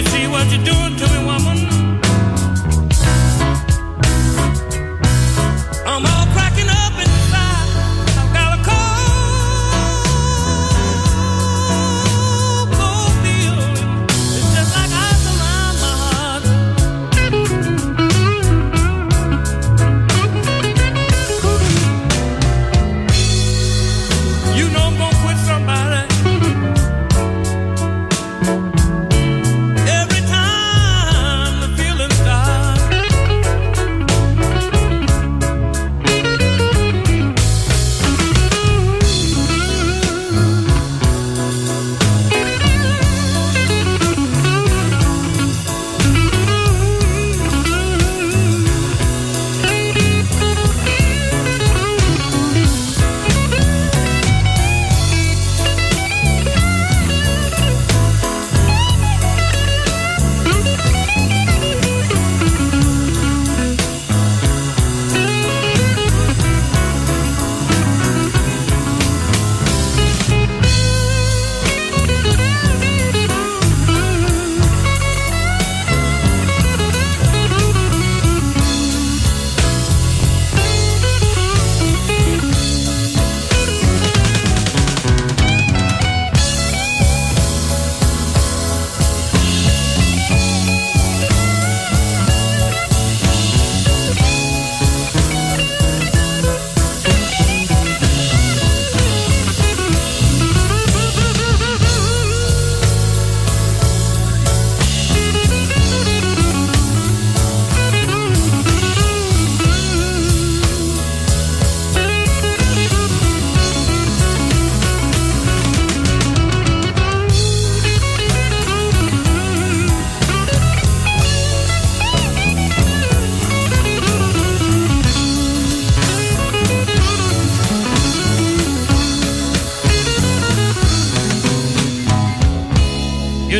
[0.00, 0.89] You see what you're doing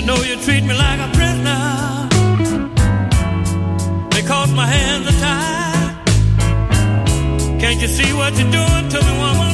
[0.00, 2.08] You know you treat me like a prisoner
[4.12, 6.06] They caught my hands are tied.
[7.60, 9.49] Can't you see what you're doing to me, woman?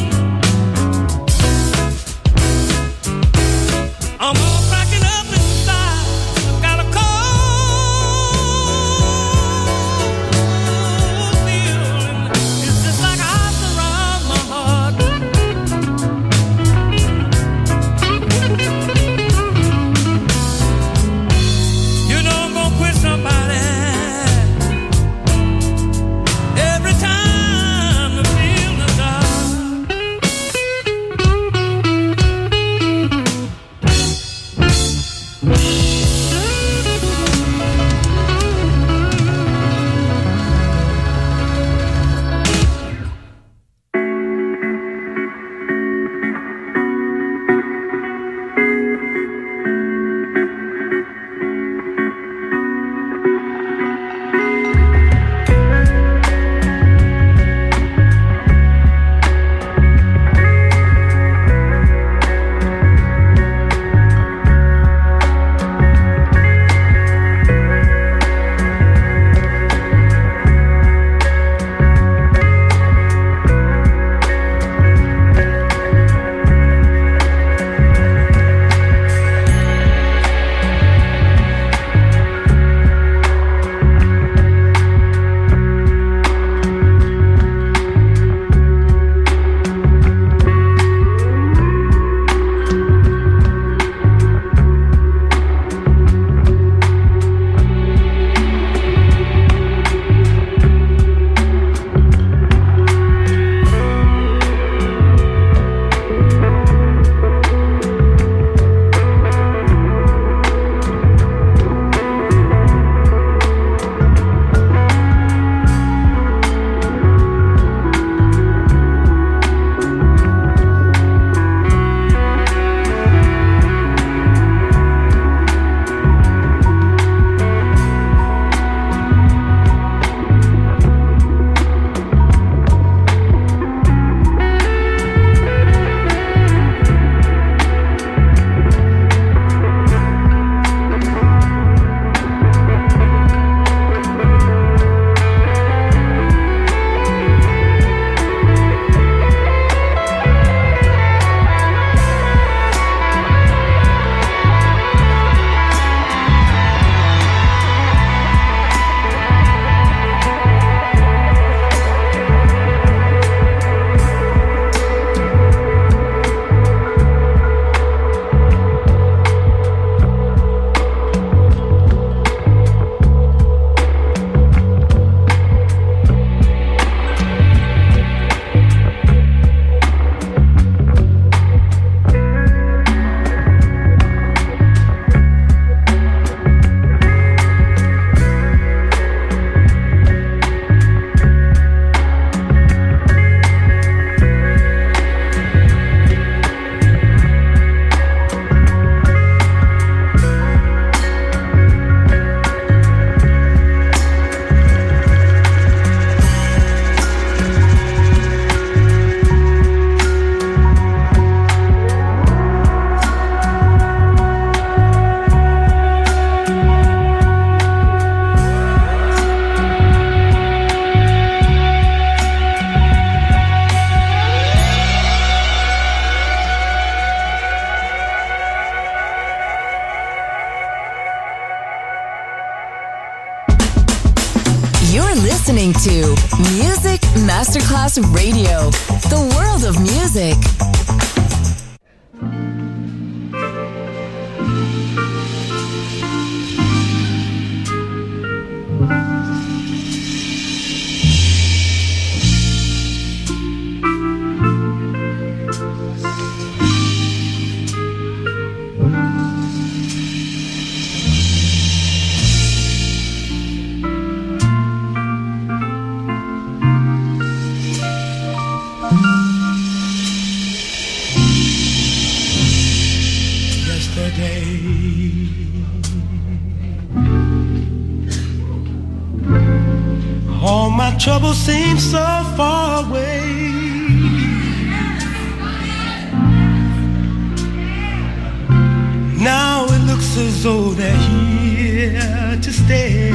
[292.66, 293.12] stay.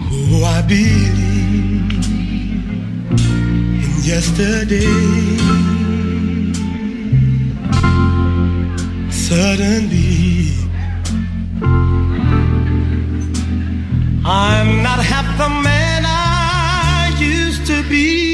[0.00, 1.92] Oh, I believe
[3.84, 4.94] in yesterday.
[9.10, 10.52] Suddenly,
[14.24, 18.25] I'm not half the man I used to be.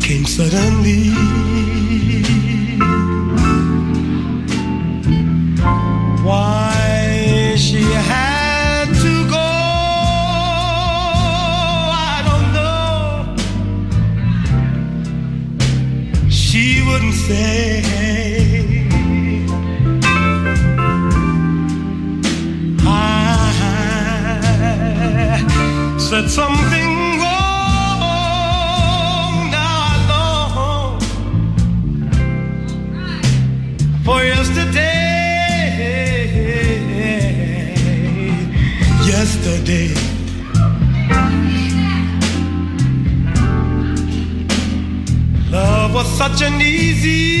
[0.00, 1.10] came suddenly.
[6.22, 9.50] Why she had to go,
[12.10, 13.36] I don't know.
[16.28, 18.02] She wouldn't say.
[26.12, 26.81] said something
[46.32, 47.31] such an easy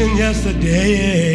[0.00, 1.34] even yesterday.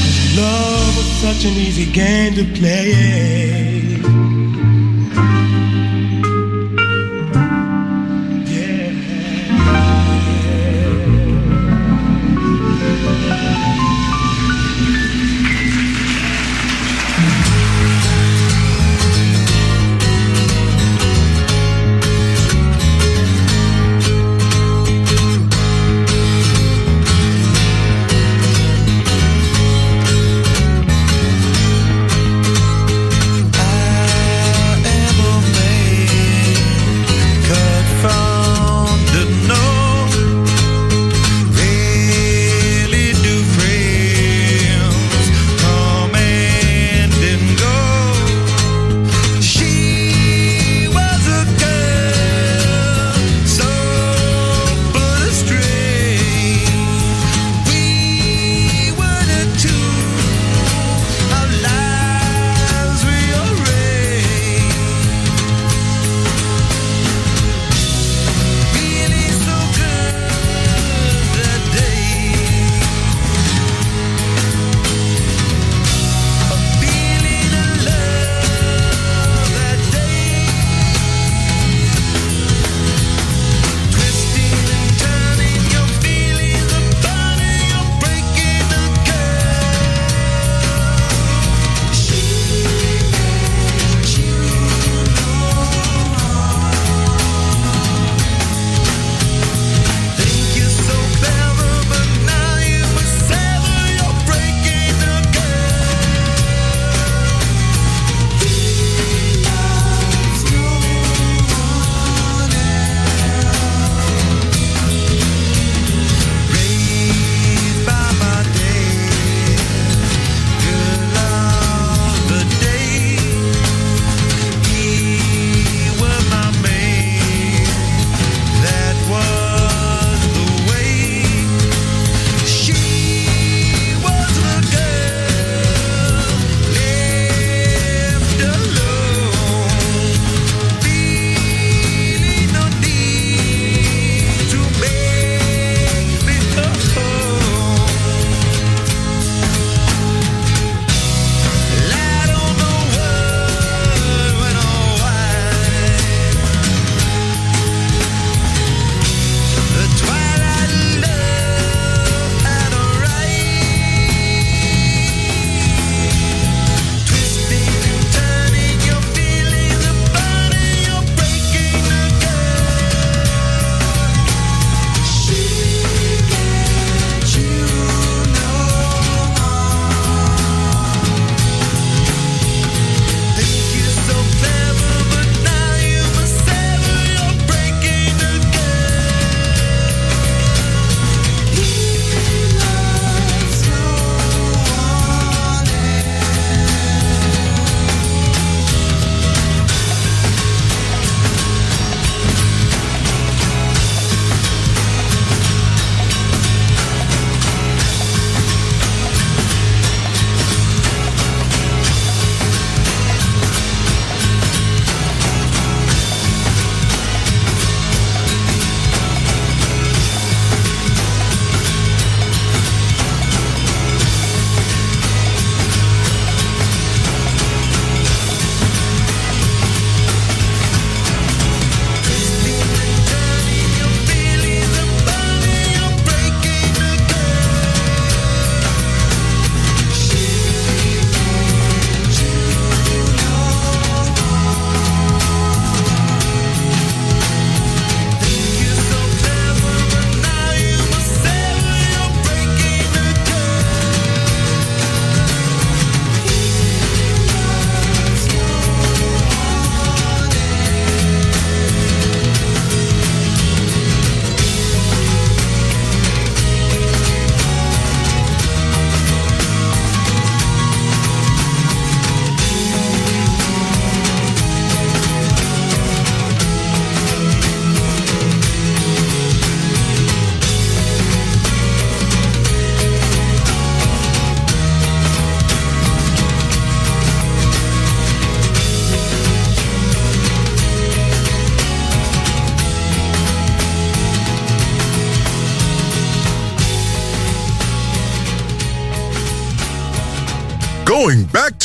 [0.00, 3.77] Cause love was such an easy game to play.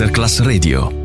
[0.00, 0.99] Masterclass Radio.